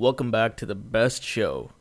Welcome 0.00 0.30
back 0.30 0.56
to 0.56 0.64
the 0.64 0.74
best 0.74 1.22
show 1.22 1.72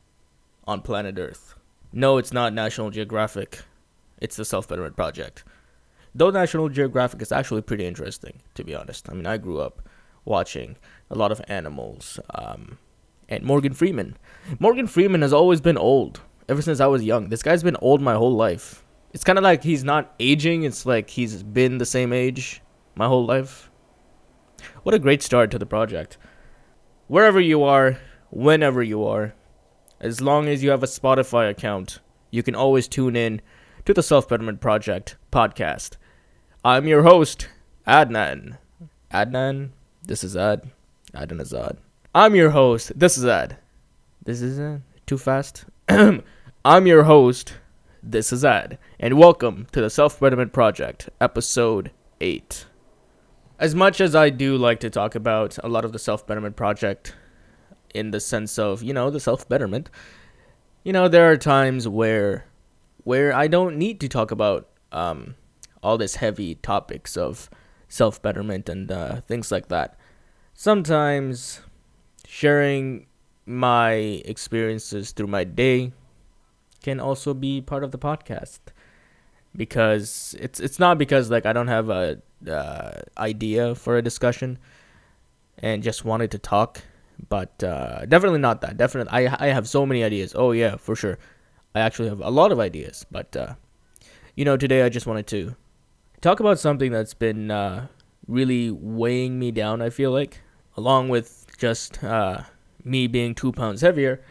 on 0.68 0.82
planet 0.82 1.18
Earth. 1.18 1.56
No, 1.94 2.18
it's 2.18 2.34
not 2.34 2.54
National 2.54 2.90
Geographic. 2.90 3.62
It's 4.18 4.36
the 4.36 4.44
Self 4.44 4.68
Betterment 4.68 4.98
Project. 4.98 5.46
Though 6.14 6.30
National 6.30 6.68
Geographic 6.68 7.22
is 7.22 7.32
actually 7.32 7.62
pretty 7.62 7.86
interesting, 7.86 8.42
to 8.56 8.66
be 8.66 8.76
honest. 8.76 9.10
I 9.10 9.14
mean, 9.14 9.26
I 9.26 9.38
grew 9.38 9.62
up 9.62 9.88
watching 10.26 10.76
a 11.10 11.16
lot 11.16 11.32
of 11.32 11.42
animals. 11.48 12.20
Um, 12.36 12.78
and 13.30 13.46
Morgan 13.46 13.72
Freeman. 13.72 14.18
Morgan 14.60 14.88
Freeman 14.88 15.22
has 15.22 15.32
always 15.32 15.62
been 15.62 15.78
old 15.78 16.20
ever 16.50 16.62
since 16.62 16.82
I 16.82 16.88
was 16.88 17.06
young. 17.06 17.30
This 17.30 17.42
guy's 17.42 17.64
been 17.64 17.78
old 17.78 18.02
my 18.02 18.16
whole 18.16 18.36
life. 18.36 18.84
It's 19.14 19.24
kind 19.24 19.38
of 19.38 19.46
like 19.46 19.64
he's 19.64 19.86
not 19.86 20.14
aging. 20.20 20.64
It's 20.64 20.86
like 20.86 21.10
he's 21.10 21.42
been 21.42 21.78
the 21.78 21.86
same 21.86 22.12
age 22.12 22.62
my 22.96 23.08
whole 23.08 23.26
life. 23.26 23.72
What 24.84 24.94
a 24.94 25.00
great 25.00 25.24
start 25.24 25.52
to 25.52 25.58
the 25.58 25.66
project. 25.66 26.18
Wherever 27.08 27.40
you 27.40 27.64
are, 27.64 27.98
whenever 28.30 28.84
you 28.84 29.04
are, 29.06 29.34
as 30.00 30.22
long 30.22 30.48
as 30.48 30.64
you 30.64 30.70
have 30.70 30.84
a 30.84 30.88
Spotify 30.88 31.50
account, 31.50 32.00
you 32.32 32.44
can 32.44 32.56
always 32.56 32.88
tune 32.88 33.16
in 33.16 33.42
to 33.86 33.94
the 33.94 34.04
Self 34.04 34.30
Betterment 34.30 34.62
Project 34.62 35.18
podcast. 35.32 35.98
I'm 36.64 36.88
your 36.88 37.04
host, 37.04 37.48
Adnan. 37.88 38.58
Adnan, 39.12 39.70
this 40.04 40.24
is 40.24 40.38
Ad. 40.38 40.70
Adnan 41.14 41.42
Azad. 41.42 41.78
I'm 42.14 42.36
your 42.36 42.52
host. 42.52 42.92
This 42.96 43.18
is 43.18 43.26
Ad. 43.26 43.58
This 44.24 44.42
is 44.42 44.60
Ad. 44.60 44.84
Too 45.08 45.18
fast? 45.18 45.66
I'm 45.90 46.88
your 46.88 47.04
host. 47.04 47.56
This 48.04 48.32
is 48.32 48.46
Ad. 48.46 48.78
And 49.00 49.18
welcome 49.18 49.68
to 49.72 49.82
the 49.82 49.90
Self 49.90 50.20
Betterment 50.20 50.54
Project, 50.54 51.10
episode 51.20 51.92
8. 52.22 52.66
As 53.58 53.74
much 53.74 54.00
as 54.00 54.16
I 54.16 54.30
do 54.30 54.56
like 54.56 54.80
to 54.82 54.90
talk 54.90 55.16
about 55.16 55.58
a 55.64 55.68
lot 55.68 55.84
of 55.84 55.94
the 55.94 56.00
Self 56.00 56.28
Betterment 56.28 56.56
Project 56.56 57.16
in 57.94 58.12
the 58.12 58.20
sense 58.20 58.58
of, 58.60 58.84
you 58.84 58.94
know, 58.94 59.10
the 59.10 59.20
self 59.20 59.48
betterment, 59.48 59.90
you 60.84 60.94
know, 60.94 61.08
there 61.08 61.30
are 61.30 61.38
times 61.38 61.88
where 61.88 62.46
where 63.04 63.34
I 63.34 63.48
don't 63.48 63.78
need 63.78 64.00
to 64.02 64.10
talk 64.10 64.32
about 64.32 64.68
um, 64.92 65.36
all 65.82 65.98
this 65.98 66.16
heavy 66.16 66.56
topics 66.56 67.18
of 67.18 67.50
self 67.88 68.22
betterment 68.22 68.70
and 68.70 68.92
uh, 68.92 69.22
things 69.22 69.52
like 69.52 69.68
that. 69.70 69.98
Sometimes 70.54 71.62
sharing 72.28 73.08
my 73.46 73.92
experiences 74.26 75.12
through 75.12 75.28
my 75.28 75.44
day 75.44 75.92
can 76.84 77.00
also 77.00 77.34
be 77.34 77.62
part 77.62 77.84
of 77.84 77.92
the 77.92 77.98
podcast 77.98 78.60
because 79.56 80.36
it's 80.40 80.60
it's 80.60 80.80
not 80.80 80.98
because 80.98 81.32
like 81.32 81.46
I 81.46 81.54
don't 81.54 81.68
have 81.68 81.90
a 81.90 82.22
uh, 82.48 83.02
idea 83.18 83.76
for 83.76 83.98
a 83.98 84.02
discussion 84.02 84.60
and 85.58 85.84
just 85.84 86.06
wanted 86.06 86.32
to 86.32 86.38
talk, 86.38 86.82
but 87.28 87.64
uh, 87.64 88.06
definitely 88.06 88.40
not 88.40 88.62
that. 88.62 88.78
Definitely, 88.78 89.12
I 89.12 89.48
I 89.48 89.48
have 89.48 89.68
so 89.68 89.86
many 89.86 90.04
ideas. 90.04 90.34
Oh 90.36 90.52
yeah, 90.52 90.78
for 90.78 90.96
sure. 90.96 91.18
I 91.76 91.82
actually 91.82 92.10
have 92.10 92.22
a 92.22 92.30
lot 92.30 92.52
of 92.52 92.60
ideas, 92.60 93.06
but 93.12 93.36
uh, 93.36 93.54
you 94.36 94.46
know, 94.46 94.58
today 94.58 94.84
I 94.84 94.90
just 94.90 95.06
wanted 95.06 95.28
to 95.28 95.56
talk 96.22 96.40
about 96.40 96.60
something 96.60 96.92
that's 96.92 97.14
been 97.14 97.52
uh, 97.52 97.88
really 98.28 98.72
weighing 98.72 99.38
me 99.38 99.52
down. 99.52 99.82
I 99.82 99.90
feel 99.90 100.12
like, 100.12 100.42
along 100.78 101.10
with 101.10 101.46
just 101.58 102.04
uh, 102.04 102.44
me 102.84 103.08
being 103.08 103.36
two 103.36 103.52
pounds 103.52 103.82
heavier, 103.82 104.22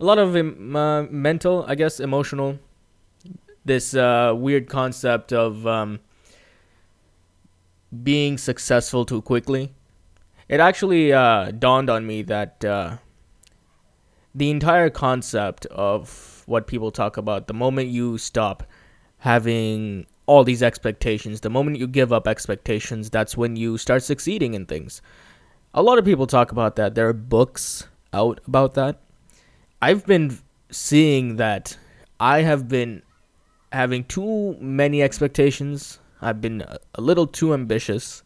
a 0.00 0.04
lot 0.04 0.18
of 0.18 0.36
uh, 0.36 1.02
mental, 1.10 1.64
I 1.66 1.74
guess, 1.74 2.00
emotional. 2.00 2.58
This 3.64 3.94
uh, 3.94 4.32
weird 4.36 4.68
concept 4.68 5.32
of 5.32 5.66
um, 5.66 6.00
being 8.02 8.38
successful 8.38 9.04
too 9.04 9.22
quickly. 9.22 9.72
It 10.48 10.60
actually 10.60 11.12
uh, 11.12 11.50
dawned 11.50 11.90
on 11.90 12.06
me 12.06 12.22
that 12.22 12.64
uh, 12.64 12.98
the 14.34 14.50
entire 14.50 14.90
concept 14.90 15.66
of 15.66 16.44
what 16.46 16.66
people 16.66 16.90
talk 16.90 17.16
about, 17.16 17.48
the 17.48 17.54
moment 17.54 17.88
you 17.88 18.18
stop 18.18 18.62
having 19.18 20.06
all 20.26 20.44
these 20.44 20.62
expectations, 20.62 21.40
the 21.40 21.50
moment 21.50 21.78
you 21.78 21.86
give 21.86 22.12
up 22.12 22.28
expectations, 22.28 23.10
that's 23.10 23.36
when 23.36 23.56
you 23.56 23.78
start 23.78 24.02
succeeding 24.02 24.54
in 24.54 24.66
things. 24.66 25.02
A 25.74 25.82
lot 25.82 25.98
of 25.98 26.04
people 26.04 26.26
talk 26.26 26.52
about 26.52 26.76
that. 26.76 26.94
There 26.94 27.08
are 27.08 27.12
books 27.12 27.88
out 28.12 28.40
about 28.46 28.74
that. 28.74 29.00
I've 29.82 30.06
been 30.06 30.38
seeing 30.70 31.36
that 31.36 31.76
I 32.18 32.42
have 32.42 32.68
been 32.68 33.02
having 33.72 34.04
too 34.04 34.56
many 34.60 35.02
expectations. 35.02 35.98
I've 36.20 36.40
been 36.40 36.62
a 36.94 37.00
little 37.00 37.26
too 37.26 37.52
ambitious. 37.52 38.22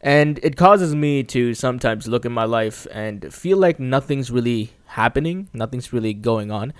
And 0.00 0.38
it 0.42 0.56
causes 0.56 0.94
me 0.94 1.24
to 1.24 1.54
sometimes 1.54 2.06
look 2.06 2.24
at 2.24 2.30
my 2.30 2.44
life 2.44 2.86
and 2.92 3.32
feel 3.34 3.58
like 3.58 3.80
nothing's 3.80 4.30
really 4.30 4.72
happening, 4.86 5.48
nothing's 5.52 5.92
really 5.92 6.14
going 6.14 6.50
on. 6.50 6.72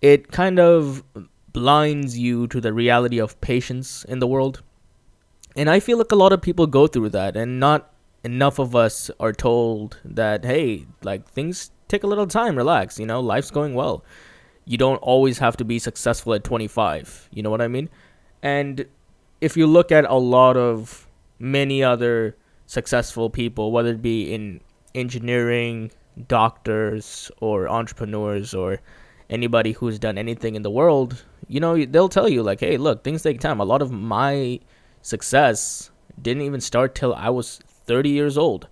It 0.00 0.32
kind 0.32 0.58
of 0.58 1.02
blinds 1.52 2.18
you 2.18 2.46
to 2.48 2.60
the 2.60 2.72
reality 2.72 3.18
of 3.18 3.40
patience 3.40 4.04
in 4.04 4.18
the 4.18 4.26
world. 4.26 4.62
And 5.54 5.70
I 5.70 5.80
feel 5.80 5.98
like 5.98 6.12
a 6.12 6.16
lot 6.16 6.32
of 6.32 6.42
people 6.42 6.66
go 6.66 6.86
through 6.86 7.10
that, 7.10 7.36
and 7.36 7.58
not 7.60 7.92
enough 8.24 8.58
of 8.58 8.74
us 8.74 9.10
are 9.20 9.32
told 9.32 9.98
that, 10.04 10.44
hey, 10.44 10.86
like 11.02 11.28
things 11.28 11.70
take 11.88 12.02
a 12.02 12.06
little 12.06 12.26
time, 12.26 12.56
relax, 12.56 12.98
you 12.98 13.06
know, 13.06 13.20
life's 13.20 13.50
going 13.50 13.74
well. 13.74 14.04
You 14.64 14.76
don't 14.76 14.96
always 14.98 15.38
have 15.38 15.56
to 15.58 15.64
be 15.64 15.78
successful 15.78 16.34
at 16.34 16.44
25. 16.44 17.28
You 17.32 17.42
know 17.42 17.50
what 17.50 17.60
I 17.60 17.68
mean? 17.68 17.88
And 18.42 18.86
if 19.40 19.56
you 19.56 19.66
look 19.66 19.92
at 19.92 20.04
a 20.04 20.16
lot 20.16 20.56
of 20.56 21.06
many 21.38 21.82
other 21.84 22.36
successful 22.66 23.30
people, 23.30 23.72
whether 23.72 23.90
it 23.90 24.02
be 24.02 24.32
in 24.32 24.60
engineering, 24.94 25.90
doctors, 26.28 27.30
or 27.40 27.68
entrepreneurs, 27.68 28.54
or 28.54 28.80
anybody 29.30 29.72
who's 29.72 29.98
done 29.98 30.18
anything 30.18 30.54
in 30.54 30.62
the 30.62 30.70
world, 30.70 31.24
you 31.48 31.60
know, 31.60 31.84
they'll 31.84 32.08
tell 32.08 32.28
you, 32.28 32.42
like, 32.42 32.60
hey, 32.60 32.76
look, 32.76 33.04
things 33.04 33.22
take 33.22 33.40
time. 33.40 33.60
A 33.60 33.64
lot 33.64 33.82
of 33.82 33.90
my 33.90 34.60
success 35.02 35.90
didn't 36.20 36.42
even 36.42 36.60
start 36.60 36.94
till 36.94 37.14
I 37.14 37.30
was 37.30 37.60
30 37.86 38.10
years 38.10 38.36
old. 38.36 38.68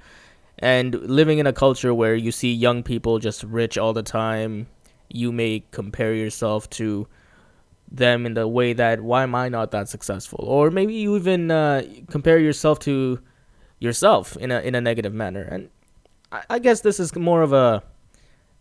And 0.58 0.94
living 0.94 1.38
in 1.38 1.46
a 1.46 1.52
culture 1.52 1.92
where 1.92 2.14
you 2.14 2.32
see 2.32 2.52
young 2.52 2.82
people 2.82 3.18
just 3.18 3.42
rich 3.44 3.76
all 3.76 3.92
the 3.92 4.02
time, 4.02 4.66
you 5.08 5.32
may 5.32 5.64
compare 5.70 6.14
yourself 6.14 6.70
to 6.70 7.06
them 7.90 8.26
in 8.26 8.34
the 8.34 8.48
way 8.48 8.72
that 8.72 9.00
why 9.00 9.22
am 9.22 9.34
I 9.34 9.48
not 9.48 9.70
that 9.72 9.88
successful? 9.88 10.44
Or 10.44 10.70
maybe 10.70 10.94
you 10.94 11.16
even 11.16 11.50
uh, 11.50 11.82
compare 12.08 12.38
yourself 12.38 12.78
to 12.80 13.20
yourself 13.84 14.36
in 14.38 14.50
a 14.50 14.60
in 14.60 14.74
a 14.74 14.80
negative 14.80 15.14
manner. 15.14 15.42
And 15.42 15.70
I, 16.32 16.42
I 16.50 16.58
guess 16.58 16.80
this 16.80 16.98
is 16.98 17.14
more 17.14 17.42
of 17.42 17.52
a 17.52 17.82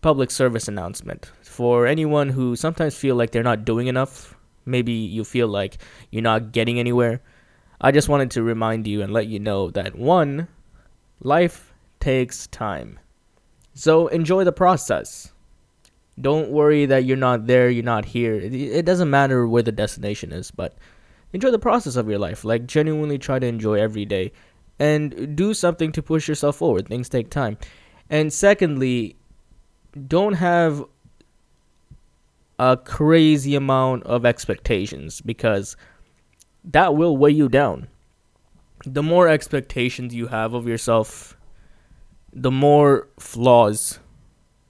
public 0.02 0.30
service 0.30 0.68
announcement 0.68 1.32
for 1.42 1.88
anyone 1.88 2.30
who 2.30 2.56
sometimes 2.56 2.96
feel 2.96 3.16
like 3.16 3.32
they're 3.32 3.42
not 3.42 3.66
doing 3.66 3.88
enough. 3.88 4.36
Maybe 4.66 4.92
you 4.92 5.24
feel 5.24 5.48
like 5.48 5.78
you're 6.12 6.22
not 6.22 6.52
getting 6.52 6.78
anywhere. 6.78 7.22
I 7.82 7.92
just 7.92 8.10
wanted 8.10 8.32
to 8.32 8.44
remind 8.44 8.88
you 8.88 9.02
and 9.02 9.12
let 9.12 9.28
you 9.28 9.40
know 9.40 9.72
that 9.72 9.96
one, 9.96 10.48
life 11.22 11.74
takes 12.00 12.48
time. 12.48 13.00
So 13.74 14.08
enjoy 14.08 14.44
the 14.44 14.52
process. 14.52 15.32
Don't 16.20 16.50
worry 16.50 16.86
that 16.86 17.06
you're 17.06 17.18
not 17.18 17.48
there, 17.48 17.70
you're 17.70 17.84
not 17.84 18.06
here. 18.06 18.36
It, 18.36 18.54
it 18.54 18.86
doesn't 18.86 19.10
matter 19.10 19.48
where 19.48 19.64
the 19.64 19.72
destination 19.72 20.32
is, 20.32 20.52
but 20.52 20.78
enjoy 21.34 21.50
the 21.52 21.60
process 21.60 21.96
of 21.96 22.08
your 22.08 22.20
life. 22.20 22.46
Like, 22.46 22.68
genuinely 22.68 23.18
try 23.18 23.40
to 23.40 23.48
enjoy 23.48 23.80
every 23.80 24.06
day 24.06 24.32
and 24.84 25.38
do 25.38 25.54
something 25.54 25.94
to 25.94 26.04
push 26.04 26.28
yourself 26.28 26.58
forward. 26.58 26.90
Things 26.90 27.08
take 27.08 27.30
time. 27.30 27.58
And 28.10 28.34
secondly, 28.34 29.16
don't 30.08 30.34
have 30.34 30.84
a 32.60 32.76
crazy 32.76 33.56
amount 33.56 34.04
of 34.04 34.26
expectations 34.26 35.22
because 35.22 35.78
that 36.66 36.96
will 36.96 37.16
weigh 37.16 37.32
you 37.32 37.48
down. 37.48 37.88
The 38.86 39.02
more 39.02 39.30
expectations 39.30 40.14
you 40.14 40.28
have 40.28 40.54
of 40.54 40.68
yourself, 40.68 41.38
the 42.34 42.52
more 42.52 43.08
flaws 43.18 44.00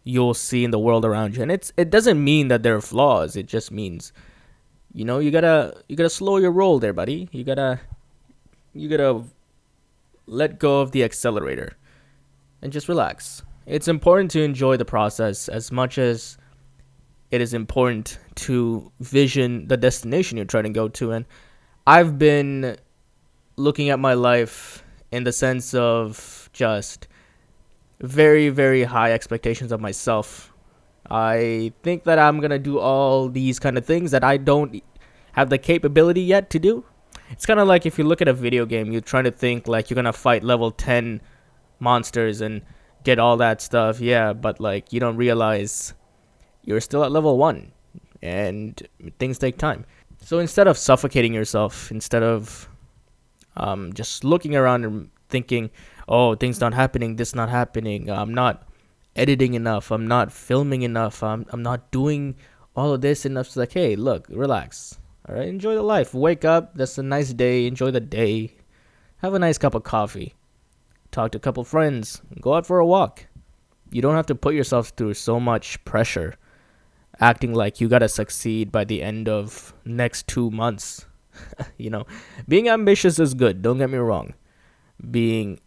you'll 0.04 0.36
see 0.36 0.64
in 0.64 0.70
the 0.70 0.78
world 0.78 1.06
around 1.06 1.36
you. 1.36 1.42
And 1.42 1.52
it's 1.52 1.74
it 1.76 1.90
doesn't 1.90 2.24
mean 2.24 2.50
that 2.50 2.62
there 2.62 2.76
are 2.76 2.82
flaws. 2.82 3.36
It 3.36 3.48
just 3.48 3.72
means 3.72 4.14
you 4.94 5.06
know, 5.06 5.18
you 5.18 5.32
gotta 5.32 5.82
you 5.88 5.96
gotta 5.96 6.10
slow 6.22 6.38
your 6.38 6.52
roll 6.52 6.78
there, 6.78 6.94
buddy. 6.94 7.28
You 7.32 7.44
gotta 7.44 7.80
you 8.76 8.88
gotta 8.88 9.24
let 10.26 10.60
go 10.60 10.82
of 10.82 10.92
the 10.92 11.04
accelerator 11.04 11.78
and 12.62 12.72
just 12.72 12.88
relax. 12.88 13.44
It's 13.66 13.88
important 13.88 14.32
to 14.32 14.42
enjoy 14.42 14.78
the 14.78 14.86
process 14.86 15.50
as 15.50 15.72
much 15.72 15.98
as 15.98 16.38
it 17.32 17.42
is 17.42 17.54
important 17.54 18.20
to 18.36 18.92
vision 19.00 19.68
the 19.68 19.78
destination 19.78 20.38
you're 20.38 20.46
trying 20.46 20.66
to 20.66 20.70
go 20.70 20.88
to 20.88 21.12
and 21.12 21.26
I've 21.86 22.18
been 22.18 22.78
looking 23.58 23.90
at 23.90 24.00
my 24.00 24.14
life 24.14 24.84
in 25.12 25.26
the 25.26 25.32
sense 25.32 25.74
of 25.74 26.50
just 26.54 27.08
very, 28.00 28.50
very 28.50 28.84
high 28.84 29.12
expectations 29.12 29.72
of 29.72 29.82
myself. 29.82 30.54
I 31.10 31.74
think 31.84 32.06
that 32.06 32.20
I'm 32.20 32.40
going 32.40 32.52
to 32.52 32.60
do 32.60 32.80
all 32.80 33.30
these 33.30 33.60
kind 33.60 33.78
of 33.78 33.86
things 33.86 34.12
that 34.12 34.24
I 34.24 34.38
don't 34.38 34.82
have 35.34 35.50
the 35.50 35.58
capability 35.58 36.22
yet 36.22 36.50
to 36.52 36.60
do. 36.60 36.86
It's 37.34 37.48
kind 37.48 37.60
of 37.60 37.68
like 37.68 37.86
if 37.86 37.98
you 37.98 38.04
look 38.04 38.22
at 38.22 38.28
a 38.28 38.34
video 38.34 38.66
game, 38.66 38.92
you're 38.92 39.02
trying 39.02 39.24
to 39.24 39.32
think 39.32 39.68
like 39.68 39.90
you're 39.90 40.02
to 40.02 40.14
fight 40.14 40.44
level 40.44 40.70
10 40.70 41.20
monsters 41.80 42.42
and 42.42 42.62
get 43.04 43.20
all 43.20 43.38
that 43.38 43.60
stuff, 43.60 44.00
yeah, 44.00 44.34
but 44.34 44.60
like 44.60 44.94
you 44.94 45.00
don't 45.00 45.18
realize 45.18 45.94
you're 46.64 46.80
still 46.80 47.04
at 47.04 47.12
level 47.12 47.38
1 47.38 47.72
and 48.22 48.88
things 49.20 49.40
take 49.40 49.58
time. 49.58 49.86
So 50.22 50.40
instead 50.40 50.68
of 50.68 50.78
suffocating 50.78 51.34
yourself, 51.34 51.92
instead 51.92 52.24
of 52.24 52.70
um, 53.58 53.94
just 53.94 54.24
looking 54.24 54.56
around 54.56 54.86
and 54.86 55.10
thinking, 55.28 55.72
"Oh, 56.08 56.36
things 56.36 56.62
not 56.62 56.74
happening, 56.74 57.18
this 57.18 57.36
not 57.36 57.50
happening, 57.50 58.10
I'm 58.10 58.34
not 58.34 58.68
editing 59.16 59.54
enough, 59.56 59.92
I'm 59.92 60.08
not 60.08 60.32
filming 60.32 60.84
enough, 60.84 61.22
I'm 61.24 61.46
I'm 61.52 61.62
not 61.64 61.92
doing 61.92 62.36
all 62.76 62.94
of 62.94 63.02
this 63.02 63.26
enough." 63.26 63.48
It's 63.48 63.58
like, 63.58 63.74
hey, 63.74 63.96
look, 63.96 64.28
relax. 64.30 64.98
All 65.28 65.36
right, 65.36 65.48
enjoy 65.48 65.76
the 65.76 65.82
life. 65.82 66.14
Wake 66.14 66.44
up. 66.44 66.76
That's 66.76 66.98
a 66.98 67.04
nice 67.04 67.34
day. 67.34 67.66
Enjoy 67.66 67.92
the 67.92 68.02
day. 68.02 68.56
Have 69.18 69.34
a 69.34 69.40
nice 69.40 69.58
cup 69.58 69.74
of 69.74 69.84
coffee. 69.84 70.36
Talk 71.12 71.32
to 71.32 71.38
a 71.38 71.42
couple 71.42 71.64
friends. 71.64 72.22
Go 72.42 72.56
out 72.56 72.66
for 72.66 72.80
a 72.80 72.86
walk. 72.86 73.28
You 73.92 74.02
don't 74.02 74.16
have 74.16 74.26
to 74.28 74.36
put 74.36 74.56
yourself 74.56 74.90
through 74.90 75.14
so 75.14 75.40
much 75.40 75.84
pressure 75.86 76.36
acting 77.20 77.54
like 77.54 77.80
you 77.80 77.88
gotta 77.88 78.10
succeed 78.10 78.72
by 78.72 78.84
the 78.84 79.02
end 79.02 79.30
of 79.30 79.74
next 79.86 80.28
two 80.28 80.50
months. 80.52 81.06
you 81.78 81.90
know, 81.90 82.06
being 82.48 82.70
ambitious 82.70 83.20
is 83.20 83.34
good. 83.34 83.62
Don't 83.62 83.78
get 83.78 83.90
me 83.90 83.98
wrong. 83.98 84.34
Being 85.12 85.60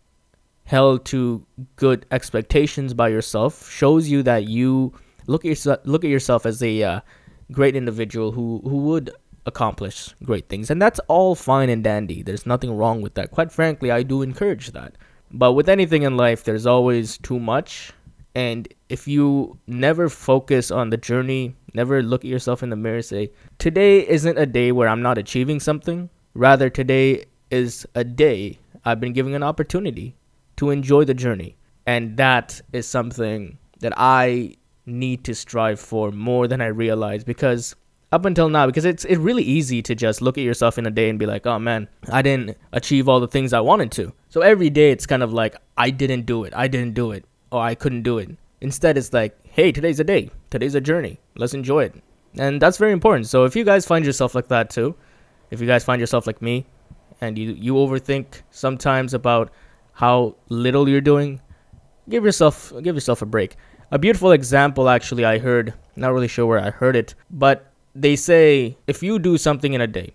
held 0.64 1.04
to 1.06 1.46
good 1.76 2.06
expectations 2.10 2.94
by 2.94 3.08
yourself 3.08 3.70
shows 3.70 4.08
you 4.08 4.22
that 4.24 4.48
you 4.48 4.92
look 5.28 5.44
at 5.44 5.48
yourself 5.48 5.78
look 5.84 6.04
at 6.04 6.10
yourself 6.10 6.44
as 6.44 6.60
a 6.62 6.82
uh, 6.82 7.00
great 7.52 7.76
individual 7.76 8.32
who 8.32 8.60
who 8.64 8.78
would 8.78 9.12
accomplish 9.46 10.14
great 10.22 10.48
things. 10.48 10.70
And 10.70 10.82
that's 10.82 11.00
all 11.08 11.34
fine 11.34 11.70
and 11.70 11.82
dandy. 11.82 12.22
There's 12.22 12.46
nothing 12.46 12.76
wrong 12.76 13.00
with 13.00 13.14
that. 13.14 13.30
Quite 13.30 13.52
frankly 13.52 13.90
i 13.90 14.02
do 14.02 14.22
encourage 14.22 14.72
that. 14.72 14.96
But 15.32 15.52
with 15.52 15.68
anything 15.68 16.02
in 16.02 16.16
life 16.16 16.44
there's 16.44 16.66
always 16.66 17.18
too 17.18 17.38
much. 17.38 17.92
And 18.34 18.68
if 18.90 19.08
you 19.08 19.58
never 19.66 20.10
focus 20.10 20.70
on 20.70 20.90
the 20.90 20.98
journey, 20.98 21.56
never 21.72 22.02
look 22.02 22.22
at 22.22 22.30
yourself 22.30 22.62
in 22.62 22.68
the 22.68 22.76
mirror, 22.76 22.96
and 22.96 23.04
say, 23.04 23.30
today 23.58 24.06
isn't 24.06 24.36
a 24.36 24.44
day 24.44 24.72
where 24.72 24.88
I'm 24.88 25.00
not 25.00 25.16
achieving 25.16 25.58
something. 25.58 26.10
Rather, 26.34 26.68
today 26.68 27.24
is 27.50 27.86
a 27.94 28.04
day 28.04 28.58
I've 28.84 29.00
been 29.00 29.14
given 29.14 29.34
an 29.34 29.42
opportunity 29.42 30.14
to 30.56 30.68
enjoy 30.68 31.04
the 31.04 31.14
journey. 31.14 31.56
And 31.86 32.18
that 32.18 32.60
is 32.74 32.86
something 32.86 33.56
that 33.80 33.94
I 33.96 34.56
need 34.84 35.24
to 35.24 35.34
strive 35.34 35.80
for 35.80 36.10
more 36.10 36.46
than 36.46 36.60
I 36.60 36.66
realize 36.66 37.24
because 37.24 37.74
up 38.12 38.24
until 38.24 38.48
now 38.48 38.66
because 38.66 38.84
it's 38.84 39.04
it's 39.04 39.18
really 39.18 39.42
easy 39.42 39.82
to 39.82 39.94
just 39.94 40.22
look 40.22 40.38
at 40.38 40.44
yourself 40.44 40.78
in 40.78 40.86
a 40.86 40.90
day 40.90 41.08
and 41.08 41.18
be 41.18 41.26
like, 41.26 41.46
"Oh 41.46 41.58
man, 41.58 41.88
I 42.10 42.22
didn't 42.22 42.56
achieve 42.72 43.08
all 43.08 43.20
the 43.20 43.28
things 43.28 43.52
I 43.52 43.60
wanted 43.60 43.90
to." 43.92 44.12
So 44.28 44.40
every 44.40 44.70
day 44.70 44.90
it's 44.90 45.06
kind 45.06 45.22
of 45.22 45.32
like, 45.32 45.56
"I 45.76 45.90
didn't 45.90 46.26
do 46.26 46.44
it. 46.44 46.52
I 46.54 46.68
didn't 46.68 46.94
do 46.94 47.12
it." 47.12 47.24
Or 47.52 47.62
I 47.62 47.74
couldn't 47.74 48.02
do 48.02 48.18
it. 48.18 48.30
Instead, 48.60 48.98
it's 48.98 49.12
like, 49.12 49.36
hey, 49.44 49.70
today's 49.70 50.00
a 50.00 50.04
day. 50.04 50.30
Today's 50.50 50.74
a 50.74 50.80
journey. 50.80 51.20
Let's 51.36 51.54
enjoy 51.54 51.84
it. 51.84 51.94
And 52.38 52.60
that's 52.60 52.78
very 52.78 52.92
important. 52.92 53.26
So 53.28 53.44
if 53.44 53.54
you 53.54 53.64
guys 53.64 53.86
find 53.86 54.04
yourself 54.04 54.34
like 54.34 54.48
that 54.48 54.70
too, 54.70 54.94
if 55.50 55.60
you 55.60 55.66
guys 55.66 55.84
find 55.84 56.00
yourself 56.00 56.26
like 56.26 56.42
me, 56.42 56.66
and 57.20 57.38
you 57.38 57.52
you 57.52 57.74
overthink 57.74 58.42
sometimes 58.50 59.14
about 59.14 59.50
how 59.92 60.36
little 60.48 60.88
you're 60.88 61.00
doing, 61.00 61.40
give 62.08 62.24
yourself 62.24 62.72
give 62.82 62.94
yourself 62.94 63.22
a 63.22 63.26
break. 63.26 63.56
A 63.92 63.98
beautiful 63.98 64.32
example 64.32 64.88
actually 64.88 65.24
I 65.24 65.38
heard, 65.38 65.72
not 65.94 66.12
really 66.12 66.28
sure 66.28 66.46
where 66.46 66.58
I 66.58 66.70
heard 66.70 66.96
it, 66.96 67.14
but 67.30 67.72
they 68.00 68.16
say 68.16 68.76
if 68.86 69.02
you 69.02 69.18
do 69.18 69.38
something 69.38 69.72
in 69.72 69.80
a 69.80 69.86
day, 69.86 70.12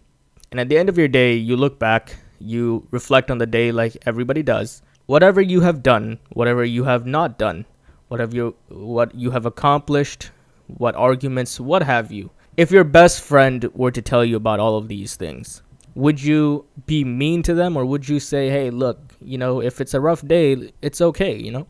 and 0.51 0.59
at 0.59 0.69
the 0.69 0.77
end 0.77 0.89
of 0.89 0.97
your 0.97 1.07
day 1.07 1.33
you 1.33 1.57
look 1.57 1.79
back, 1.79 2.17
you 2.39 2.87
reflect 2.91 3.31
on 3.31 3.37
the 3.37 3.47
day 3.47 3.71
like 3.71 3.97
everybody 4.05 4.43
does, 4.43 4.81
whatever 5.05 5.41
you 5.41 5.61
have 5.61 5.81
done, 5.81 6.19
whatever 6.33 6.63
you 6.63 6.83
have 6.83 7.05
not 7.05 7.37
done, 7.39 7.65
whatever 8.07 8.35
you 8.35 8.55
what 8.69 9.15
you 9.15 9.31
have 9.31 9.45
accomplished, 9.45 10.31
what 10.67 10.95
arguments, 10.95 11.59
what 11.59 11.83
have 11.83 12.11
you. 12.11 12.29
If 12.57 12.71
your 12.71 12.83
best 12.83 13.21
friend 13.21 13.69
were 13.73 13.91
to 13.91 14.01
tell 14.01 14.23
you 14.25 14.35
about 14.35 14.59
all 14.59 14.77
of 14.77 14.87
these 14.87 15.15
things, 15.15 15.61
would 15.95 16.21
you 16.21 16.65
be 16.85 17.03
mean 17.03 17.43
to 17.43 17.53
them 17.53 17.77
or 17.77 17.85
would 17.85 18.07
you 18.07 18.19
say, 18.19 18.49
"Hey, 18.49 18.69
look, 18.69 19.15
you 19.21 19.37
know, 19.37 19.61
if 19.61 19.81
it's 19.81 19.93
a 19.93 20.01
rough 20.01 20.25
day, 20.27 20.71
it's 20.81 21.01
okay, 21.01 21.35
you 21.35 21.51
know? 21.51 21.67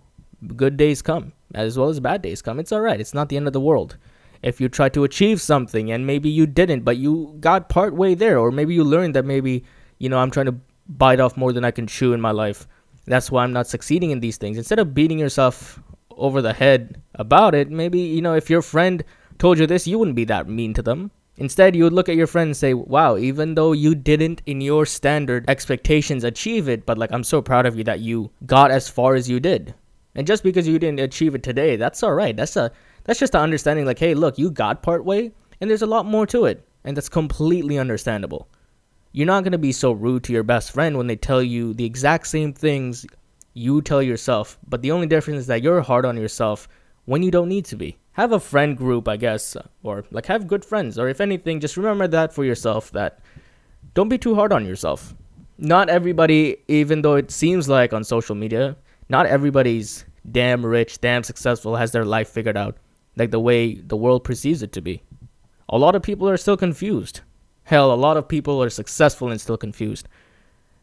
Good 0.55 0.75
days 0.75 1.01
come 1.01 1.33
as 1.53 1.77
well 1.77 1.89
as 1.89 1.99
bad 1.99 2.21
days 2.23 2.41
come. 2.41 2.59
It's 2.59 2.71
all 2.71 2.81
right. 2.81 2.99
It's 2.99 3.13
not 3.13 3.29
the 3.29 3.37
end 3.37 3.47
of 3.47 3.53
the 3.53 3.61
world." 3.61 3.97
If 4.43 4.59
you 4.59 4.69
try 4.69 4.89
to 4.89 5.03
achieve 5.03 5.41
something 5.41 5.91
and 5.91 6.07
maybe 6.07 6.29
you 6.29 6.47
didn't, 6.47 6.81
but 6.81 6.97
you 6.97 7.37
got 7.39 7.69
part 7.69 7.93
way 7.93 8.15
there 8.15 8.39
or 8.39 8.51
maybe 8.51 8.73
you 8.73 8.83
learned 8.83 9.15
that 9.15 9.25
maybe, 9.25 9.63
you 9.99 10.09
know, 10.09 10.17
I'm 10.17 10.31
trying 10.31 10.47
to 10.47 10.55
bite 10.87 11.19
off 11.19 11.37
more 11.37 11.53
than 11.53 11.63
I 11.63 11.71
can 11.71 11.87
chew 11.87 12.13
in 12.13 12.21
my 12.21 12.31
life 12.31 12.67
that's 13.05 13.31
why 13.31 13.43
I'm 13.43 13.53
not 13.53 13.67
succeeding 13.67 14.11
in 14.11 14.19
these 14.19 14.37
things. 14.37 14.57
Instead 14.57 14.79
of 14.79 14.93
beating 14.93 15.19
yourself 15.19 15.81
over 16.11 16.41
the 16.41 16.53
head 16.53 17.01
about 17.15 17.55
it, 17.55 17.69
maybe, 17.69 17.99
you 17.99 18.21
know, 18.21 18.35
if 18.35 18.49
your 18.49 18.61
friend 18.61 19.03
told 19.39 19.57
you 19.57 19.67
this, 19.67 19.87
you 19.87 19.97
wouldn't 19.97 20.15
be 20.15 20.25
that 20.25 20.47
mean 20.47 20.73
to 20.75 20.81
them. 20.81 21.11
Instead, 21.37 21.75
you 21.75 21.83
would 21.83 21.93
look 21.93 22.09
at 22.09 22.15
your 22.15 22.27
friend 22.27 22.49
and 22.49 22.57
say, 22.57 22.73
wow, 22.73 23.17
even 23.17 23.55
though 23.55 23.71
you 23.71 23.95
didn't, 23.95 24.41
in 24.45 24.61
your 24.61 24.85
standard 24.85 25.49
expectations, 25.49 26.23
achieve 26.23 26.69
it, 26.69 26.85
but 26.85 26.97
like, 26.97 27.11
I'm 27.11 27.23
so 27.23 27.41
proud 27.41 27.65
of 27.65 27.75
you 27.75 27.83
that 27.85 28.01
you 28.01 28.29
got 28.45 28.69
as 28.69 28.89
far 28.89 29.15
as 29.15 29.29
you 29.29 29.39
did. 29.39 29.73
And 30.13 30.27
just 30.27 30.43
because 30.43 30.67
you 30.67 30.77
didn't 30.77 30.99
achieve 30.99 31.33
it 31.33 31.41
today, 31.41 31.77
that's 31.77 32.03
all 32.03 32.13
right. 32.13 32.35
That's 32.35 32.57
a 32.57 32.71
that's 33.03 33.19
just 33.19 33.33
the 33.33 33.39
understanding 33.39 33.85
like, 33.85 33.99
hey, 33.99 34.13
look, 34.13 34.37
you 34.37 34.51
got 34.51 34.83
part 34.83 35.05
way, 35.05 35.31
and 35.59 35.69
there's 35.69 35.81
a 35.81 35.87
lot 35.87 36.05
more 36.05 36.25
to 36.27 36.45
it, 36.45 36.67
and 36.83 36.95
that's 36.95 37.09
completely 37.09 37.77
understandable. 37.77 38.47
You're 39.11 39.27
not 39.27 39.43
going 39.43 39.51
to 39.51 39.57
be 39.57 39.71
so 39.71 39.91
rude 39.91 40.23
to 40.25 40.33
your 40.33 40.43
best 40.43 40.71
friend 40.71 40.97
when 40.97 41.07
they 41.07 41.15
tell 41.15 41.43
you 41.43 41.73
the 41.73 41.85
exact 41.85 42.27
same 42.27 42.53
things 42.53 43.05
you 43.53 43.81
tell 43.81 44.01
yourself, 44.01 44.57
but 44.67 44.81
the 44.81 44.91
only 44.91 45.07
difference 45.07 45.41
is 45.41 45.47
that 45.47 45.61
you're 45.61 45.81
hard 45.81 46.05
on 46.05 46.17
yourself 46.17 46.67
when 47.05 47.23
you 47.23 47.31
don't 47.31 47.49
need 47.49 47.65
to 47.65 47.75
be. 47.75 47.97
Have 48.13 48.31
a 48.31 48.39
friend 48.39 48.77
group, 48.77 49.07
I 49.07 49.17
guess, 49.17 49.57
or 49.83 50.05
like 50.11 50.25
have 50.27 50.47
good 50.47 50.63
friends, 50.63 50.97
or 50.97 51.09
if 51.09 51.19
anything, 51.19 51.59
just 51.59 51.77
remember 51.77 52.07
that 52.07 52.33
for 52.33 52.45
yourself 52.45 52.91
that 52.91 53.19
don't 53.93 54.09
be 54.09 54.17
too 54.17 54.35
hard 54.35 54.53
on 54.53 54.65
yourself. 54.65 55.13
Not 55.57 55.89
everybody, 55.89 56.57
even 56.67 57.01
though 57.01 57.15
it 57.15 57.31
seems 57.31 57.67
like 57.67 57.93
on 57.93 58.03
social 58.03 58.35
media, 58.35 58.75
not 59.09 59.25
everybody's 59.25 60.05
damn 60.31 60.65
rich, 60.65 61.01
damn 61.01 61.23
successful, 61.23 61.75
has 61.75 61.91
their 61.91 62.05
life 62.05 62.29
figured 62.29 62.57
out 62.57 62.77
like 63.15 63.31
the 63.31 63.39
way 63.39 63.75
the 63.75 63.97
world 63.97 64.23
perceives 64.23 64.63
it 64.63 64.71
to 64.73 64.81
be. 64.81 65.01
A 65.69 65.77
lot 65.77 65.95
of 65.95 66.01
people 66.01 66.29
are 66.29 66.37
still 66.37 66.57
confused. 66.57 67.21
Hell, 67.63 67.93
a 67.93 67.95
lot 67.95 68.17
of 68.17 68.27
people 68.27 68.61
are 68.61 68.69
successful 68.69 69.29
and 69.29 69.39
still 69.39 69.57
confused. 69.57 70.07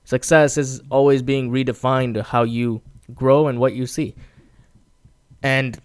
Success 0.05 0.57
is 0.57 0.81
always 0.91 1.23
being 1.23 1.51
redefined 1.51 2.15
to 2.15 2.23
how 2.23 2.43
you 2.43 2.81
grow 3.15 3.49
and 3.49 3.59
what 3.59 3.75
you 3.75 3.87
see. 3.87 4.15
And 5.43 5.79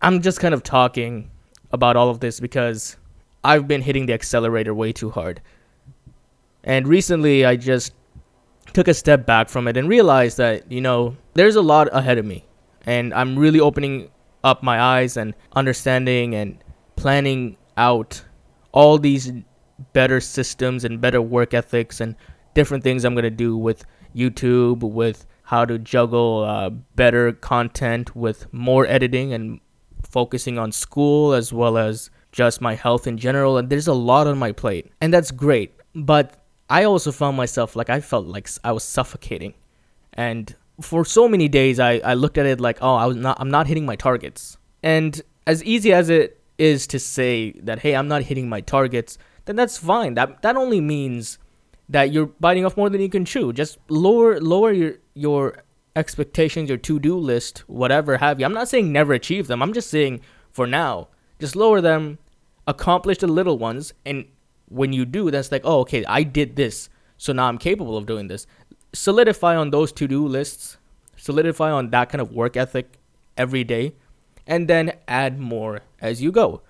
I'm 0.00 0.22
just 0.22 0.40
kind 0.40 0.54
of 0.54 0.62
talking 0.62 1.30
about 1.72 1.96
all 1.96 2.08
of 2.08 2.20
this 2.20 2.40
because 2.40 2.96
I've 3.44 3.68
been 3.68 3.82
hitting 3.82 4.06
the 4.06 4.14
accelerator 4.14 4.74
way 4.74 4.92
too 4.92 5.10
hard. 5.10 5.42
And 6.64 6.88
recently 6.88 7.44
I 7.44 7.56
just 7.56 7.92
took 8.72 8.88
a 8.88 8.94
step 8.94 9.26
back 9.26 9.48
from 9.48 9.68
it 9.68 9.76
and 9.76 9.88
realized 9.88 10.36
that, 10.38 10.70
you 10.70 10.80
know, 10.80 11.16
there's 11.34 11.56
a 11.56 11.62
lot 11.62 11.88
ahead 11.92 12.18
of 12.18 12.24
me. 12.24 12.44
And 12.86 13.12
I'm 13.14 13.38
really 13.38 13.60
opening 13.60 14.10
up 14.44 14.62
my 14.62 14.80
eyes 14.80 15.16
and 15.16 15.34
understanding 15.52 16.34
and 16.34 16.62
planning 16.96 17.56
out 17.76 18.22
all 18.72 18.98
these 18.98 19.32
better 19.92 20.20
systems 20.20 20.84
and 20.84 21.00
better 21.00 21.22
work 21.22 21.54
ethics 21.54 22.00
and 22.00 22.14
different 22.54 22.82
things 22.82 23.04
I'm 23.04 23.14
going 23.14 23.22
to 23.22 23.30
do 23.30 23.56
with 23.56 23.84
YouTube, 24.14 24.80
with 24.80 25.26
how 25.42 25.64
to 25.64 25.78
juggle 25.78 26.44
uh, 26.44 26.70
better 26.70 27.32
content, 27.32 28.14
with 28.14 28.52
more 28.52 28.86
editing 28.86 29.32
and 29.32 29.60
focusing 30.02 30.58
on 30.58 30.72
school 30.72 31.32
as 31.32 31.52
well 31.52 31.78
as 31.78 32.10
just 32.32 32.60
my 32.60 32.74
health 32.74 33.06
in 33.06 33.16
general. 33.16 33.56
And 33.56 33.70
there's 33.70 33.88
a 33.88 33.94
lot 33.94 34.26
on 34.26 34.38
my 34.38 34.52
plate, 34.52 34.90
and 35.00 35.12
that's 35.12 35.30
great. 35.30 35.74
But 35.94 36.44
I 36.68 36.84
also 36.84 37.12
found 37.12 37.36
myself 37.36 37.76
like 37.76 37.90
I 37.90 38.00
felt 38.00 38.26
like 38.26 38.48
I 38.64 38.72
was 38.72 38.84
suffocating. 38.84 39.54
And 40.12 40.54
for 40.80 41.04
so 41.04 41.28
many 41.28 41.48
days, 41.48 41.80
I, 41.80 41.98
I 41.98 42.14
looked 42.14 42.38
at 42.38 42.46
it 42.46 42.60
like, 42.60 42.78
oh, 42.80 42.94
I 42.94 43.06
was 43.06 43.16
not, 43.16 43.36
I'm 43.40 43.50
not 43.50 43.66
hitting 43.66 43.84
my 43.84 43.96
targets. 43.96 44.56
And 44.82 45.20
as 45.46 45.62
easy 45.64 45.92
as 45.92 46.08
it 46.08 46.40
is 46.58 46.86
to 46.88 46.98
say 46.98 47.52
that, 47.62 47.80
hey, 47.80 47.94
I'm 47.94 48.08
not 48.08 48.22
hitting 48.22 48.48
my 48.48 48.60
targets, 48.60 49.18
then 49.44 49.56
that's 49.56 49.78
fine. 49.78 50.14
That 50.14 50.42
that 50.42 50.56
only 50.56 50.80
means 50.80 51.38
that 51.88 52.12
you're 52.12 52.26
biting 52.26 52.64
off 52.66 52.76
more 52.76 52.90
than 52.90 53.00
you 53.00 53.08
can 53.08 53.24
chew. 53.24 53.52
Just 53.52 53.78
lower 53.88 54.40
lower 54.40 54.72
your 54.72 54.94
your 55.14 55.64
expectations, 55.96 56.68
your 56.68 56.78
to-do 56.78 57.16
list, 57.16 57.60
whatever 57.66 58.18
have 58.18 58.38
you. 58.38 58.46
I'm 58.46 58.52
not 58.52 58.68
saying 58.68 58.92
never 58.92 59.14
achieve 59.14 59.46
them. 59.46 59.62
I'm 59.62 59.72
just 59.72 59.90
saying 59.90 60.20
for 60.52 60.66
now, 60.66 61.08
just 61.40 61.56
lower 61.56 61.80
them, 61.80 62.18
accomplish 62.66 63.18
the 63.18 63.26
little 63.26 63.58
ones, 63.58 63.94
and 64.04 64.26
when 64.68 64.92
you 64.92 65.04
do, 65.06 65.30
that's 65.30 65.50
like, 65.50 65.62
oh, 65.64 65.80
okay, 65.80 66.04
I 66.04 66.22
did 66.22 66.56
this, 66.56 66.90
so 67.16 67.32
now 67.32 67.48
I'm 67.48 67.58
capable 67.58 67.96
of 67.96 68.06
doing 68.06 68.28
this. 68.28 68.46
Solidify 68.92 69.54
on 69.56 69.70
those 69.70 69.92
to-do 69.92 70.26
lists, 70.26 70.78
solidify 71.16 71.70
on 71.70 71.90
that 71.90 72.08
kind 72.08 72.20
of 72.20 72.32
work 72.32 72.56
ethic 72.56 72.98
every 73.36 73.64
day, 73.64 73.94
and 74.46 74.68
then 74.68 74.92
add 75.06 75.38
more 75.38 75.80
as 76.00 76.22
you 76.22 76.32
go. 76.32 76.62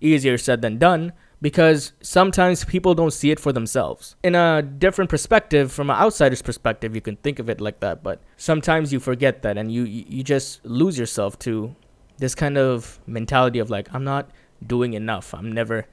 Easier 0.00 0.38
said 0.38 0.62
than 0.62 0.78
done, 0.78 1.12
because 1.40 1.92
sometimes 2.00 2.64
people 2.64 2.94
don't 2.94 3.12
see 3.12 3.30
it 3.30 3.40
for 3.40 3.52
themselves. 3.52 4.16
In 4.22 4.34
a 4.34 4.62
different 4.62 5.10
perspective, 5.10 5.70
from 5.70 5.90
an 5.90 5.96
outsider's 5.96 6.42
perspective, 6.42 6.94
you 6.94 7.00
can 7.00 7.16
think 7.16 7.38
of 7.38 7.50
it 7.50 7.60
like 7.60 7.80
that, 7.80 8.02
but 8.02 8.20
sometimes 8.36 8.92
you 8.92 9.00
forget 9.00 9.42
that 9.42 9.58
and 9.58 9.70
you 9.70 9.84
you 9.84 10.22
just 10.22 10.64
lose 10.64 10.98
yourself 10.98 11.38
to 11.40 11.74
this 12.18 12.34
kind 12.34 12.56
of 12.56 12.98
mentality 13.06 13.58
of 13.58 13.70
like 13.70 13.92
I'm 13.94 14.04
not 14.04 14.30
doing 14.66 14.94
enough. 14.94 15.34
I'm 15.34 15.52
never 15.52 15.86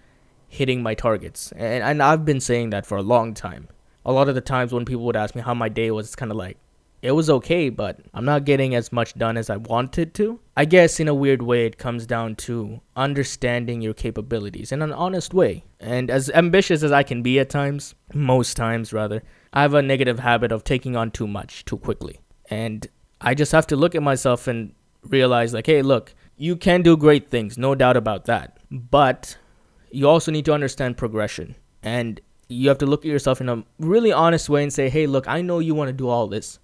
hitting 0.48 0.82
my 0.82 0.96
targets. 0.96 1.52
And 1.54 1.84
and 1.84 2.02
I've 2.02 2.25
been 2.25 2.40
saying 2.40 2.70
that 2.70 2.86
for 2.86 2.98
a 2.98 3.02
long 3.02 3.34
time. 3.34 3.68
A 4.05 4.12
lot 4.12 4.29
of 4.29 4.36
the 4.36 4.41
times 4.41 4.74
when 4.74 4.86
people 4.86 5.05
would 5.05 5.15
ask 5.15 5.36
me 5.36 5.41
how 5.41 5.53
my 5.53 5.69
day 5.69 5.91
was, 5.91 6.07
it's 6.07 6.15
kind 6.15 6.31
of 6.31 6.38
like 6.38 6.57
it 7.03 7.12
was 7.12 7.29
okay, 7.29 7.69
but 7.69 8.00
I'm 8.13 8.24
not 8.24 8.45
getting 8.45 8.75
as 8.75 8.93
much 8.93 9.13
done 9.15 9.36
as 9.36 9.50
I 9.50 9.57
wanted 9.57 10.13
to. 10.13 10.39
I 10.55 10.63
guess 10.63 11.01
in 11.01 11.10
a 11.10 11.13
weird 11.13 11.41
way, 11.41 11.65
it 11.65 11.77
comes 11.77 12.05
down 12.05 12.36
to 12.48 12.79
understanding 12.95 13.81
your 13.81 13.93
capabilities 13.93 14.72
in 14.72 14.81
an 14.81 14.93
honest 14.93 15.33
way. 15.33 15.65
And 15.81 16.10
as 16.10 16.29
ambitious 16.29 16.81
as 16.81 16.93
I 16.93 17.03
can 17.03 17.22
be 17.22 17.41
at 17.41 17.50
times, 17.50 17.93
most 18.13 18.55
times 18.55 18.93
rather, 18.93 19.22
I 19.51 19.63
have 19.63 19.74
a 19.74 19.81
negative 19.81 20.19
habit 20.19 20.53
of 20.53 20.63
taking 20.63 20.95
on 20.95 21.12
too 21.12 21.27
much 21.27 21.65
too 21.65 21.77
quickly. 21.77 22.22
And 22.50 22.88
I 23.19 23.33
just 23.33 23.51
have 23.51 23.67
to 23.67 23.75
look 23.75 23.95
at 23.95 24.01
myself 24.01 24.48
and 24.48 24.74
realize, 25.03 25.53
like, 25.53 25.65
hey, 25.65 25.81
look, 25.81 26.15
you 26.38 26.55
can 26.55 26.83
do 26.83 26.95
great 26.95 27.29
things, 27.29 27.57
no 27.57 27.75
doubt 27.75 27.98
about 27.98 28.25
that. 28.25 28.60
But 28.72 29.38
you 29.91 30.07
also 30.07 30.31
need 30.31 30.45
to 30.45 30.53
understand 30.53 30.95
progression. 30.95 31.55
And 31.81 32.22
you 32.47 32.69
have 32.69 32.77
to 32.79 32.85
look 32.85 33.05
at 33.05 33.12
yourself 33.12 33.41
in 33.41 33.50
a 33.50 33.63
really 33.79 34.12
honest 34.12 34.50
way 34.50 34.63
and 34.63 34.71
say, 34.71 34.89
hey, 34.89 35.07
look, 35.07 35.27
I 35.27 35.41
know 35.41 35.59
you 35.59 35.75
want 35.75 35.89
to 35.89 35.93
do 35.93 36.09
all 36.09 36.27
this 36.27 36.59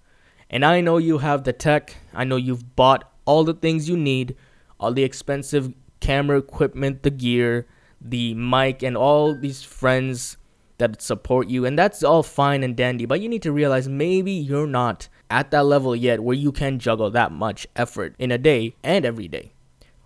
and 0.50 0.64
I 0.64 0.80
know 0.80 0.98
you 0.98 1.18
have 1.18 1.44
the 1.44 1.52
tech. 1.52 1.96
I 2.12 2.24
know 2.24 2.36
you've 2.36 2.74
bought 2.74 3.10
all 3.24 3.44
the 3.44 3.54
things 3.54 3.88
you 3.88 3.96
need, 3.96 4.34
all 4.80 4.92
the 4.92 5.04
expensive 5.04 5.72
camera 6.00 6.38
equipment, 6.38 7.04
the 7.04 7.10
gear, 7.10 7.66
the 8.00 8.34
mic, 8.34 8.82
and 8.82 8.96
all 8.96 9.34
these 9.34 9.62
friends 9.62 10.36
that 10.78 11.00
support 11.00 11.48
you. 11.48 11.64
And 11.64 11.78
that's 11.78 12.02
all 12.02 12.24
fine 12.24 12.64
and 12.64 12.76
dandy. 12.76 13.06
But 13.06 13.20
you 13.20 13.28
need 13.28 13.42
to 13.42 13.52
realize 13.52 13.88
maybe 13.88 14.32
you're 14.32 14.66
not 14.66 15.08
at 15.30 15.52
that 15.52 15.66
level 15.66 15.94
yet 15.94 16.24
where 16.24 16.36
you 16.36 16.50
can 16.50 16.80
juggle 16.80 17.10
that 17.10 17.30
much 17.30 17.66
effort 17.76 18.16
in 18.18 18.32
a 18.32 18.38
day 18.38 18.74
and 18.82 19.04
every 19.04 19.28
day. 19.28 19.52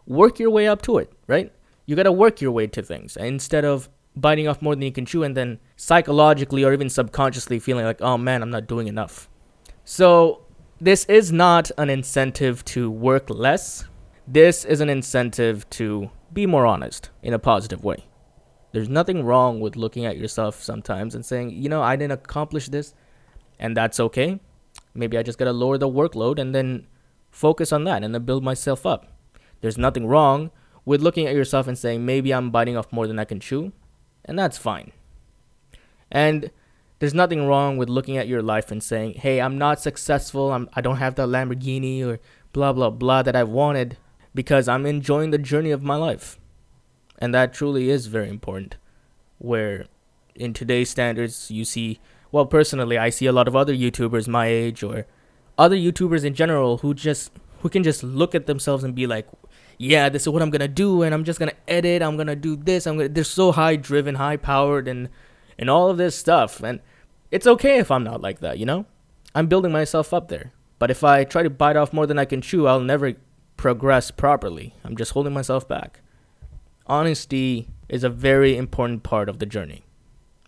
Work 0.06 0.38
your 0.38 0.50
way 0.50 0.68
up 0.68 0.82
to 0.82 0.98
it, 0.98 1.10
right? 1.26 1.50
You 1.86 1.96
got 1.96 2.02
to 2.02 2.12
work 2.12 2.42
your 2.42 2.52
way 2.52 2.66
to 2.66 2.82
things 2.82 3.16
instead 3.16 3.64
of 3.64 3.88
biting 4.16 4.49
off 4.49 4.62
more 4.62 4.75
than 4.75 4.83
you 4.83 4.92
can 4.92 5.06
chew 5.06 5.23
and 5.23 5.37
then 5.37 5.59
psychologically 5.76 6.64
or 6.64 6.73
even 6.73 6.88
subconsciously 6.88 7.59
feeling 7.59 7.85
like, 7.85 8.00
oh 8.00 8.16
man, 8.18 8.42
I'm 8.42 8.50
not 8.50 8.66
doing 8.66 8.88
enough. 8.88 9.28
So, 9.85 10.40
this 10.80 11.04
is 11.06 11.33
not 11.33 11.71
an 11.78 11.88
incentive 11.88 12.64
to 12.66 12.90
work 12.90 13.30
less. 13.30 13.85
This 14.26 14.64
is 14.64 14.80
an 14.80 14.88
incentive 14.88 15.68
to 15.71 16.11
be 16.33 16.47
more 16.47 16.66
honest 16.66 17.11
in 17.23 17.33
a 17.33 17.38
positive 17.38 17.85
way. 17.85 18.04
There's 18.73 18.88
nothing 18.88 19.25
wrong 19.25 19.61
with 19.61 19.76
looking 19.76 20.04
at 20.04 20.18
yourself 20.18 20.62
sometimes 20.62 21.14
and 21.14 21.25
saying, 21.25 21.50
you 21.50 21.68
know, 21.68 21.80
I 21.80 21.94
didn't 21.94 22.12
accomplish 22.12 22.68
this, 22.68 22.92
and 23.59 23.76
that's 23.76 24.00
okay. 24.00 24.40
Maybe 24.94 25.16
I 25.16 25.23
just 25.23 25.38
gotta 25.38 25.52
lower 25.52 25.78
the 25.78 25.88
workload 25.88 26.38
and 26.38 26.54
then 26.54 26.87
focus 27.30 27.73
on 27.73 27.85
that 27.85 28.02
and 28.02 28.14
then 28.14 28.25
build 28.25 28.42
myself 28.42 28.85
up. 28.85 29.12
There's 29.61 29.78
nothing 29.78 30.06
wrong 30.06 30.50
with 30.85 31.02
looking 31.02 31.26
at 31.26 31.35
yourself 31.35 31.68
and 31.68 31.78
saying, 31.78 32.04
maybe 32.04 32.35
I'm 32.35 32.50
biting 32.50 32.76
off 32.76 32.92
more 32.92 33.06
than 33.06 33.18
I 33.18 33.25
can 33.25 33.40
chew, 33.40 33.73
and 34.24 34.38
that's 34.38 34.58
fine. 34.58 34.92
And 36.10 36.50
there's 36.98 37.14
nothing 37.14 37.46
wrong 37.46 37.76
with 37.76 37.88
looking 37.88 38.16
at 38.16 38.28
your 38.28 38.42
life 38.42 38.70
and 38.70 38.82
saying, 38.82 39.14
"Hey, 39.14 39.40
I'm 39.40 39.58
not 39.58 39.80
successful. 39.80 40.52
I'm 40.52 40.68
I 40.74 40.80
don't 40.80 40.96
have 40.96 41.16
that 41.16 41.28
Lamborghini 41.28 42.04
or 42.04 42.20
blah 42.52 42.72
blah 42.72 42.90
blah 42.90 43.22
that 43.22 43.36
I 43.36 43.44
wanted 43.44 43.96
because 44.34 44.68
I'm 44.68 44.86
enjoying 44.86 45.30
the 45.30 45.38
journey 45.38 45.70
of 45.70 45.82
my 45.82 45.96
life." 45.96 46.38
And 47.18 47.34
that 47.34 47.52
truly 47.52 47.90
is 47.90 48.06
very 48.06 48.28
important. 48.28 48.76
Where 49.38 49.86
in 50.34 50.52
today's 50.52 50.90
standards, 50.90 51.50
you 51.50 51.64
see, 51.64 52.00
well, 52.32 52.46
personally, 52.46 52.98
I 52.98 53.10
see 53.10 53.26
a 53.26 53.32
lot 53.32 53.48
of 53.48 53.54
other 53.54 53.74
YouTubers 53.74 54.26
my 54.26 54.46
age 54.46 54.82
or 54.82 55.06
other 55.58 55.76
YouTubers 55.76 56.24
in 56.24 56.34
general 56.34 56.78
who 56.78 56.94
just 56.94 57.30
who 57.64 57.71
can 57.71 57.83
just 57.83 58.02
look 58.02 58.35
at 58.35 58.44
themselves 58.44 58.85
and 58.85 58.94
be 58.94 59.06
like, 59.06 59.26
yeah, 59.78 60.11
this 60.11 60.23
is 60.23 60.28
what 60.28 60.42
I'm 60.42 60.50
gonna 60.50 60.68
do, 60.68 61.02
and 61.02 61.14
I'm 61.14 61.25
just 61.25 61.38
gonna 61.38 61.54
edit. 61.66 62.02
I'm 62.02 62.18
gonna 62.18 62.37
do 62.37 62.56
this. 62.56 62.87
I'm 62.87 62.99
gonna. 62.99 63.09
They're 63.09 63.25
so 63.25 63.52
high 63.52 63.76
driven, 63.76 64.16
high 64.16 64.37
powered, 64.37 64.87
and 64.87 65.09
and 65.59 65.71
all 65.71 65.88
of 65.88 65.97
this 65.97 66.14
stuff. 66.14 66.62
And 66.62 66.80
it's 67.30 67.47
okay 67.47 67.78
if 67.78 67.90
I'm 67.90 68.04
not 68.04 68.21
like 68.21 68.40
that, 68.40 68.59
you 68.59 68.66
know? 68.66 68.85
I'm 69.35 69.47
building 69.47 69.73
myself 69.73 70.12
up 70.12 70.28
there. 70.28 70.52
But 70.78 70.90
if 70.90 71.02
I 71.02 71.25
try 71.25 71.42
to 71.42 71.49
bite 71.49 71.76
off 71.76 71.94
more 71.94 72.06
than 72.06 72.18
I 72.18 72.26
can 72.26 72.42
chew, 72.42 72.66
I'll 72.66 72.80
never 72.80 73.14
progress 73.56 74.11
properly. 74.11 74.75
I'm 74.85 74.94
just 74.94 75.12
holding 75.12 75.33
myself 75.33 75.66
back. 75.66 76.00
Honesty 76.87 77.68
is 77.88 78.04
a 78.04 78.11
very 78.11 78.59
important 78.59 79.04
part 79.04 79.30
of 79.30 79.38
the 79.38 79.47
journey. 79.47 79.85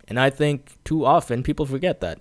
And 0.07 0.19
I 0.19 0.29
think 0.29 0.77
too 0.83 1.03
often 1.03 1.41
people 1.41 1.65
forget 1.65 1.99
that. 2.01 2.19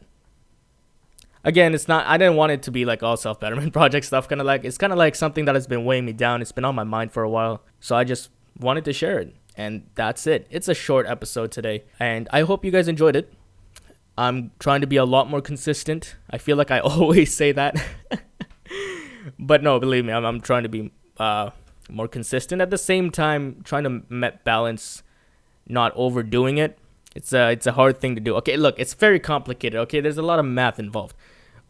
Again, 1.47 1.75
it's 1.75 1.87
not, 1.87 2.05
I 2.07 2.19
didn't 2.19 2.35
want 2.35 2.51
it 2.51 2.63
to 2.65 2.73
be 2.73 2.85
like 2.85 3.05
all 3.05 3.17
self 3.17 3.39
betterment 3.39 3.73
project 3.81 4.05
stuff. 4.05 4.29
Kind 4.29 4.41
of 4.41 4.47
like, 4.49 4.65
it's 4.65 4.77
kind 4.77 4.93
of 4.93 4.99
like 4.99 5.15
something 5.15 5.45
that 5.45 5.55
has 5.55 5.69
been 5.69 5.85
weighing 5.85 6.05
me 6.05 6.13
down. 6.13 6.43
It's 6.43 6.51
been 6.51 6.65
on 6.65 6.75
my 6.75 6.83
mind 6.83 7.13
for 7.13 7.23
a 7.23 7.31
while. 7.31 7.63
So 7.79 7.95
I 7.95 8.03
just 8.03 8.31
wanted 8.59 8.85
to 8.87 8.93
share 8.93 9.21
it. 9.21 9.35
And 9.57 9.87
that's 9.95 10.27
it. 10.27 10.49
It's 10.51 10.67
a 10.67 10.75
short 10.75 11.07
episode 11.07 11.53
today. 11.53 11.85
And 12.01 12.29
I 12.33 12.43
hope 12.43 12.65
you 12.65 12.73
guys 12.73 12.89
enjoyed 12.89 13.15
it. 13.15 13.33
I'm 14.19 14.51
trying 14.59 14.81
to 14.81 14.89
be 14.89 14.97
a 14.97 15.05
lot 15.05 15.31
more 15.31 15.41
consistent. 15.41 16.17
I 16.29 16.39
feel 16.39 16.57
like 16.57 16.73
I 16.73 16.79
always 16.81 17.35
say 17.35 17.53
that. 17.53 17.77
but 19.39 19.63
no, 19.63 19.79
believe 19.79 20.05
me, 20.05 20.13
I'm, 20.13 20.25
I'm 20.25 20.41
trying 20.41 20.65
to 20.65 20.69
be 20.69 20.91
uh, 21.19 21.51
more 21.89 22.09
consistent. 22.09 22.61
At 22.61 22.71
the 22.71 22.79
same 22.79 23.13
time, 23.13 23.63
trying 23.63 23.85
to 23.85 24.33
balance 24.45 25.05
not 25.69 25.93
overdoing 25.95 26.59
it. 26.59 26.77
It's 27.15 27.33
a, 27.33 27.53
it's 27.53 27.69
a 27.69 27.73
hard 27.73 28.01
thing 28.01 28.17
to 28.17 28.21
do. 28.21 28.35
Okay, 28.37 28.57
look, 28.57 28.75
it's 28.79 28.95
very 28.95 29.21
complicated. 29.21 29.79
Okay, 29.83 30.01
there's 30.01 30.19
a 30.19 30.23
lot 30.23 30.41
of 30.41 30.45
math 30.45 30.81
involved. 30.81 31.15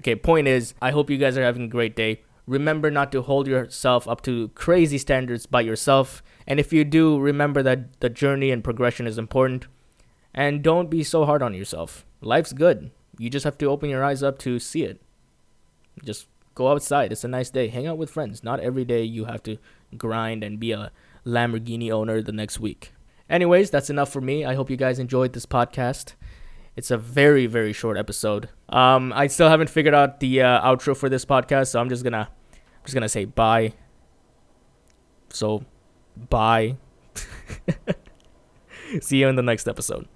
Okay, 0.01 0.15
point 0.15 0.49
is, 0.49 0.75
I 0.81 0.91
hope 0.91 1.11
you 1.11 1.19
guys 1.19 1.37
are 1.37 1.43
having 1.43 1.63
a 1.63 1.69
great 1.69 1.97
day. 1.97 2.23
Remember 2.47 2.91
not 2.91 3.11
to 3.13 3.23
hold 3.23 3.49
yourself 3.49 4.07
up 4.07 4.23
to 4.23 4.49
crazy 4.49 4.99
standards 4.99 5.47
by 5.47 5.63
yourself. 5.63 6.23
And 6.47 6.61
if 6.61 6.73
you 6.73 6.85
do, 6.85 7.19
remember 7.19 7.63
that 7.63 8.01
the 8.01 8.09
journey 8.09 8.51
and 8.51 8.63
progression 8.63 9.07
is 9.07 9.19
important. 9.19 9.67
And 10.33 10.63
don't 10.63 10.91
be 10.91 11.03
so 11.03 11.25
hard 11.25 11.43
on 11.43 11.55
yourself 11.55 12.07
life's 12.21 12.53
good. 12.53 12.91
You 13.19 13.31
just 13.31 13.45
have 13.45 13.59
to 13.59 13.67
open 13.67 13.89
your 13.89 14.05
eyes 14.05 14.23
up 14.23 14.39
to 14.41 14.59
see 14.59 14.83
it. 14.83 15.01
Just 16.05 16.27
go 16.55 16.71
outside. 16.71 17.13
It's 17.13 17.25
a 17.25 17.29
nice 17.29 17.51
day. 17.51 17.69
Hang 17.69 17.87
out 17.87 17.99
with 17.99 18.11
friends. 18.11 18.45
Not 18.45 18.61
every 18.61 18.85
day 18.85 19.03
you 19.03 19.25
have 19.25 19.43
to 19.45 19.57
grind 19.97 20.45
and 20.45 20.61
be 20.61 20.73
a 20.73 20.93
Lamborghini 21.25 21.91
owner 21.91 22.21
the 22.21 22.33
next 22.33 22.61
week. 22.61 22.93
Anyways, 23.31 23.71
that's 23.71 23.91
enough 23.91 24.13
for 24.13 24.21
me. 24.21 24.45
I 24.45 24.55
hope 24.55 24.71
you 24.71 24.77
guys 24.77 24.99
enjoyed 24.99 25.33
this 25.33 25.47
podcast. 25.47 26.15
It's 26.77 26.91
a 26.91 26.99
very 26.99 27.47
very 27.47 27.73
short 27.73 27.97
episode. 27.97 28.51
Um, 28.69 29.13
I 29.15 29.27
still 29.29 29.49
haven't 29.49 29.71
figured 29.71 29.95
out 29.95 30.21
the 30.21 30.43
uh, 30.43 30.61
outro 30.61 30.97
for 30.97 31.09
this 31.09 31.25
podcast, 31.25 31.69
so 31.69 31.81
I'm 31.81 31.89
just 31.89 32.05
gonna 32.05 32.29
I'm 32.53 32.83
just 32.85 32.95
gonna 32.95 33.09
say 33.09 33.25
bye. 33.25 33.73
So, 35.31 35.65
bye. 36.17 36.77
See 39.01 39.19
you 39.19 39.29
in 39.29 39.37
the 39.37 39.43
next 39.43 39.67
episode. 39.67 40.07